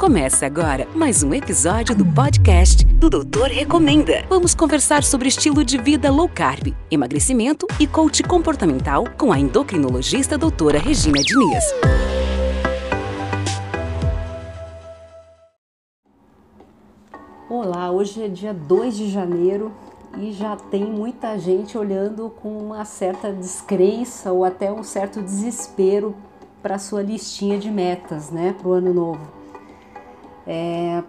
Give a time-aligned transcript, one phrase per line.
[0.00, 4.24] Começa agora mais um episódio do podcast do Doutor Recomenda.
[4.30, 10.38] Vamos conversar sobre estilo de vida low carb, emagrecimento e coach comportamental com a endocrinologista
[10.38, 11.64] doutora Regina Diniz.
[17.50, 19.70] Olá, hoje é dia 2 de janeiro
[20.16, 26.16] e já tem muita gente olhando com uma certa descrença ou até um certo desespero
[26.62, 29.39] para sua listinha de metas, né, para o ano novo.
[30.46, 31.02] É,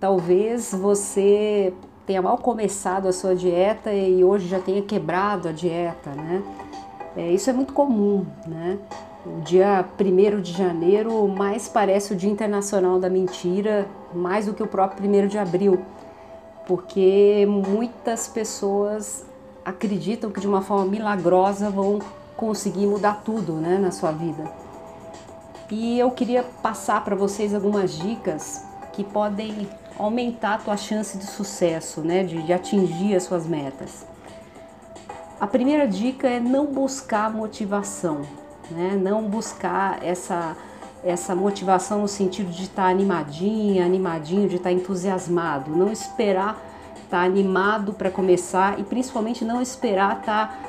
[0.00, 1.72] talvez você
[2.06, 6.42] tenha mal começado a sua dieta e hoje já tenha quebrado a dieta, né?
[7.16, 8.78] É, isso é muito comum, né?
[9.24, 14.62] O dia 1 de janeiro mais parece o Dia Internacional da Mentira, mais do que
[14.62, 15.78] o próprio 1 de abril,
[16.66, 19.24] porque muitas pessoas
[19.64, 22.00] acreditam que de uma forma milagrosa vão
[22.36, 24.50] conseguir mudar tudo né, na sua vida.
[25.74, 28.62] E eu queria passar para vocês algumas dicas
[28.92, 29.66] que podem
[29.98, 34.04] aumentar a tua chance de sucesso, né, de, de atingir as suas metas.
[35.40, 38.20] A primeira dica é não buscar motivação,
[38.70, 39.00] né?
[39.02, 40.54] Não buscar essa
[41.02, 46.62] essa motivação no sentido de estar animadinha, animadinho, de estar entusiasmado, não esperar
[47.02, 50.62] estar animado para começar e principalmente não esperar estar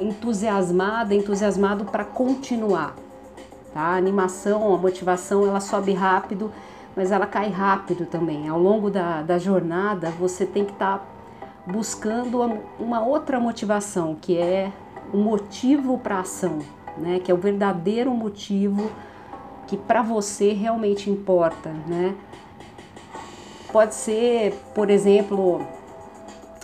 [0.00, 2.94] entusiasmada, entusiasmado para continuar.
[3.72, 3.80] Tá?
[3.80, 6.50] A animação, a motivação, ela sobe rápido
[6.94, 8.48] mas ela cai rápido também.
[8.48, 11.04] Ao longo da, da jornada, você tem que estar tá
[11.66, 12.42] buscando
[12.78, 14.72] uma outra motivação, que é
[15.12, 16.58] o motivo para a ação,
[16.96, 17.20] né?
[17.20, 18.90] que é o verdadeiro motivo
[19.66, 21.70] que para você realmente importa.
[21.86, 22.14] Né?
[23.72, 25.64] Pode ser, por exemplo,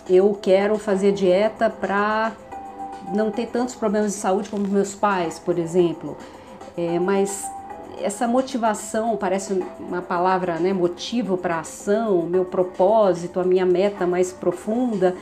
[0.09, 2.33] eu quero fazer dieta para
[3.13, 6.17] não ter tantos problemas de saúde como meus pais, por exemplo.
[6.77, 7.49] É, mas
[7.99, 14.31] essa motivação, parece uma palavra, né, motivo para ação, meu propósito, a minha meta mais
[14.31, 15.15] profunda,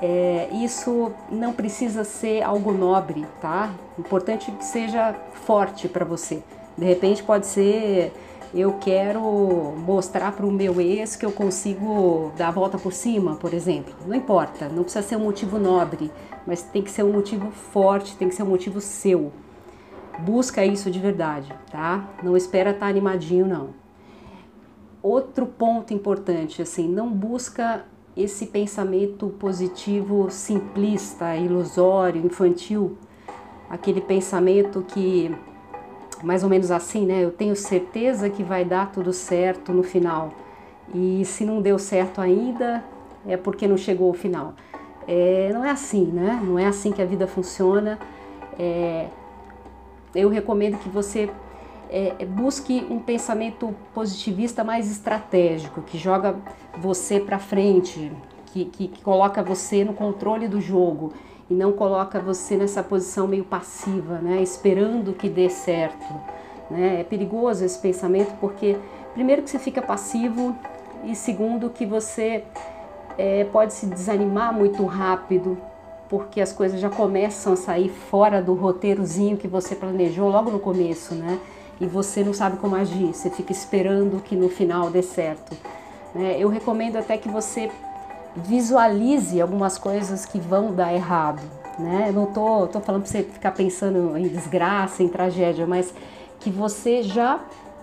[0.00, 3.70] é, isso não precisa ser algo nobre, tá?
[3.98, 5.14] Importante que seja
[5.46, 6.42] forte para você.
[6.76, 8.12] De repente pode ser
[8.54, 9.22] eu quero
[9.78, 13.94] mostrar para o meu ex que eu consigo dar a volta por cima, por exemplo.
[14.06, 16.10] Não importa, não precisa ser um motivo nobre,
[16.46, 19.32] mas tem que ser um motivo forte, tem que ser um motivo seu.
[20.20, 22.08] Busca isso de verdade, tá?
[22.22, 23.70] Não espera estar tá animadinho, não.
[25.02, 27.84] Outro ponto importante, assim, não busca
[28.16, 32.96] esse pensamento positivo simplista, ilusório, infantil,
[33.68, 35.34] aquele pensamento que
[36.22, 37.24] mais ou menos assim, né?
[37.24, 40.30] Eu tenho certeza que vai dar tudo certo no final.
[40.94, 42.84] E se não deu certo ainda,
[43.26, 44.54] é porque não chegou ao final.
[45.06, 46.40] É, não é assim, né?
[46.44, 47.98] Não é assim que a vida funciona.
[48.58, 49.08] É,
[50.14, 51.30] eu recomendo que você
[51.90, 56.36] é, é, busque um pensamento positivista mais estratégico, que joga
[56.78, 58.10] você para frente,
[58.46, 61.12] que, que, que, coloca você no controle do jogo
[61.50, 66.14] e não coloca você nessa posição meio passiva, né, esperando que dê certo.
[66.70, 67.00] Né?
[67.00, 68.76] É perigoso esse pensamento porque,
[69.12, 70.56] primeiro, que você fica passivo
[71.04, 72.44] e, segundo, que você
[73.18, 75.58] é, pode se desanimar muito rápido
[76.12, 80.58] porque as coisas já começam a sair fora do roteirozinho que você planejou logo no
[80.60, 81.38] começo, né?
[81.80, 85.56] E você não sabe como agir, você fica esperando que no final dê certo.
[86.14, 86.36] Né?
[86.38, 87.70] Eu recomendo até que você
[88.36, 91.40] visualize algumas coisas que vão dar errado,
[91.78, 92.08] né?
[92.08, 95.94] Eu não tô, tô falando para você ficar pensando em desgraça, em tragédia, mas
[96.40, 97.40] que você já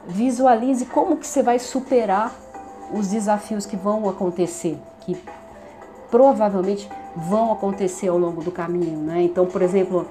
[0.07, 2.31] visualize como que você vai superar
[2.94, 5.18] os desafios que vão acontecer, que
[6.12, 6.88] provavelmente
[7.28, 9.22] vão acontecer ao longo do caminho, né?
[9.22, 10.07] Então, por exemplo,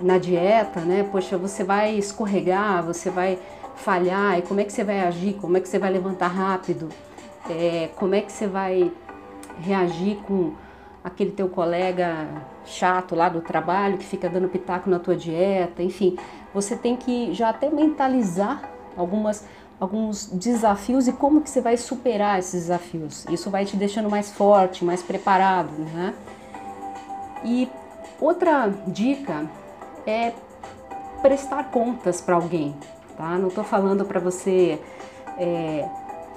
[0.00, 1.06] na dieta, né?
[1.10, 3.38] Poxa, você vai escorregar, você vai
[3.76, 5.34] falhar, e como é que você vai agir?
[5.34, 6.88] Como é que você vai levantar rápido?
[7.48, 8.92] É, como é que você vai
[9.60, 10.52] reagir com
[11.02, 12.26] aquele teu colega
[12.64, 15.82] chato lá do trabalho que fica dando pitaco na tua dieta?
[15.82, 16.18] Enfim,
[16.52, 18.62] você tem que já até mentalizar
[18.96, 19.46] algumas
[19.80, 23.24] alguns desafios e como que você vai superar esses desafios.
[23.30, 26.14] Isso vai te deixando mais forte, mais preparado, né?
[27.44, 27.68] E
[28.20, 29.46] outra dica
[30.06, 30.32] é
[31.22, 32.74] prestar contas para alguém,
[33.16, 33.38] tá?
[33.38, 34.80] Não estou falando para você
[35.38, 35.88] é,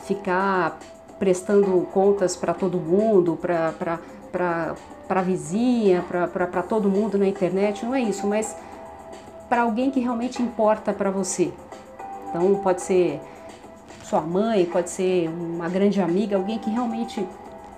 [0.05, 0.77] ficar
[1.17, 3.99] prestando contas para todo mundo, para
[5.09, 8.55] a vizinha, para todo mundo na internet, não é isso, mas
[9.49, 11.51] para alguém que realmente importa para você.
[12.31, 13.19] Então pode ser
[14.03, 17.25] sua mãe, pode ser uma grande amiga, alguém que realmente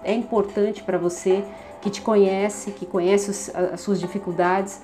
[0.04, 1.44] é importante para você,
[1.82, 4.80] que te conhece, que conhece as suas dificuldades.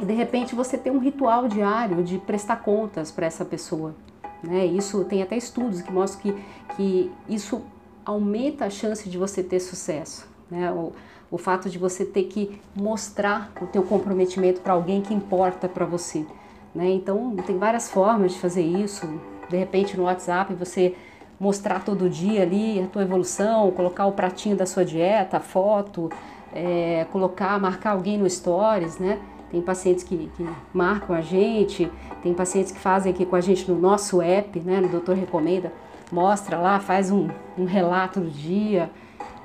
[0.00, 3.94] E de repente você tem um ritual diário de prestar contas para essa pessoa.
[4.42, 4.66] Né?
[4.66, 6.44] Isso tem até estudos que mostram que,
[6.76, 7.62] que isso
[8.04, 10.28] aumenta a chance de você ter sucesso.
[10.50, 10.70] Né?
[10.72, 10.92] O,
[11.30, 15.86] o fato de você ter que mostrar o teu comprometimento para alguém que importa para
[15.86, 16.26] você.
[16.74, 16.90] Né?
[16.90, 19.08] Então, tem várias formas de fazer isso.
[19.48, 20.94] De repente, no WhatsApp, você
[21.38, 26.10] mostrar todo dia ali a tua evolução, colocar o pratinho da sua dieta, a foto,
[26.52, 29.18] é, colocar, marcar alguém no Stories, né?
[29.50, 31.90] Tem pacientes que, que, marcam a gente,
[32.22, 34.80] tem pacientes que fazem aqui com a gente no nosso app, né?
[34.80, 35.72] No Doutor Recomenda,
[36.10, 37.28] mostra lá, faz um,
[37.58, 38.90] um relato do dia.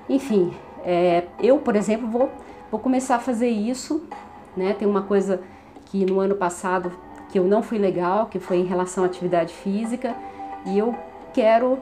[0.07, 0.51] Enfim,
[0.83, 2.31] é, eu, por exemplo, vou,
[2.71, 4.03] vou começar a fazer isso,
[4.55, 4.73] né?
[4.73, 5.41] Tem uma coisa
[5.85, 6.91] que no ano passado
[7.29, 10.15] que eu não fui legal, que foi em relação à atividade física,
[10.65, 10.95] e eu
[11.33, 11.79] quero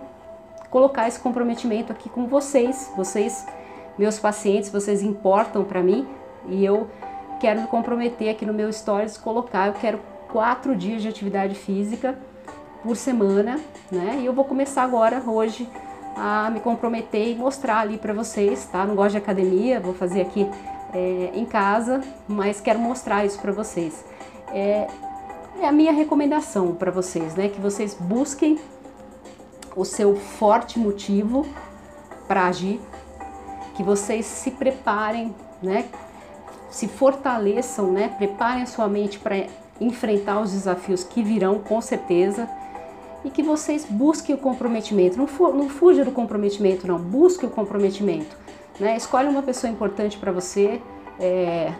[0.69, 2.91] colocar esse comprometimento aqui com vocês.
[2.95, 3.45] Vocês,
[3.97, 6.07] meus pacientes, vocês importam para mim
[6.47, 6.87] e eu
[7.39, 9.99] quero me comprometer aqui no meu stories, colocar, eu quero
[10.31, 12.17] quatro dias de atividade física
[12.83, 13.59] por semana,
[13.91, 14.19] né?
[14.21, 15.69] E eu vou começar agora, hoje,
[16.15, 18.85] a me comprometer e mostrar ali para vocês, tá?
[18.85, 20.49] Não gosto de academia, vou fazer aqui
[20.93, 24.03] é, em casa, mas quero mostrar isso para vocês.
[24.53, 24.87] É,
[25.61, 27.49] é a minha recomendação para vocês, né?
[27.49, 28.59] Que vocês busquem
[29.75, 31.45] o seu forte motivo
[32.27, 32.79] para agir,
[33.75, 35.85] que vocês se preparem, né?
[36.69, 38.13] Se fortaleçam, né?
[38.17, 39.47] Preparem a sua mente para
[39.79, 42.49] enfrentar os desafios que virão com certeza
[43.23, 45.17] e que vocês busquem o comprometimento.
[45.17, 46.97] Não, fu não fuja do comprometimento, não.
[46.97, 48.35] Busque o comprometimento.
[48.79, 48.95] Né?
[48.95, 50.81] Escolhe uma pessoa importante para você.
[51.19, 51.73] É,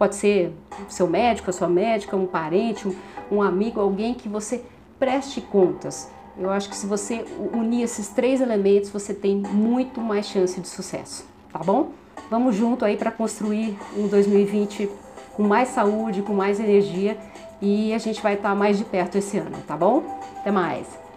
[0.00, 0.50] pode ser
[0.88, 2.94] seu médico, a sua médica, um parente, um,
[3.30, 4.64] um amigo, alguém que você
[4.98, 6.10] preste contas.
[6.38, 10.68] Eu acho que se você unir esses três elementos, você tem muito mais chance de
[10.68, 11.90] sucesso, tá bom?
[12.30, 14.88] Vamos junto aí para construir um 2020
[15.34, 17.18] com mais saúde, com mais energia
[17.60, 20.18] e a gente vai estar mais de perto esse ano, tá bom?
[20.38, 21.09] Até mais!